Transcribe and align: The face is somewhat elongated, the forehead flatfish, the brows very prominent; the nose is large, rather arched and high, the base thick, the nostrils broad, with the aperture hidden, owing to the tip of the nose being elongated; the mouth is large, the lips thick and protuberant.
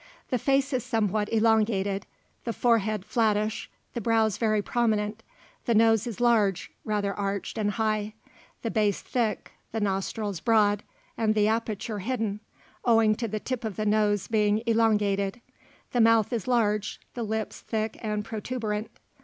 The 0.31 0.39
face 0.39 0.73
is 0.73 0.83
somewhat 0.83 1.31
elongated, 1.31 2.07
the 2.43 2.53
forehead 2.53 3.05
flatfish, 3.05 3.69
the 3.93 4.01
brows 4.01 4.39
very 4.39 4.63
prominent; 4.63 5.21
the 5.65 5.75
nose 5.75 6.07
is 6.07 6.19
large, 6.19 6.71
rather 6.83 7.13
arched 7.13 7.55
and 7.55 7.69
high, 7.69 8.15
the 8.63 8.71
base 8.71 8.99
thick, 9.03 9.51
the 9.71 9.79
nostrils 9.79 10.39
broad, 10.39 10.81
with 11.19 11.35
the 11.35 11.47
aperture 11.47 11.99
hidden, 11.99 12.39
owing 12.83 13.13
to 13.13 13.27
the 13.27 13.39
tip 13.39 13.63
of 13.63 13.75
the 13.75 13.85
nose 13.85 14.27
being 14.27 14.63
elongated; 14.65 15.39
the 15.91 16.01
mouth 16.01 16.33
is 16.33 16.47
large, 16.47 16.99
the 17.13 17.21
lips 17.21 17.59
thick 17.59 17.95
and 18.01 18.25
protuberant. 18.25 18.89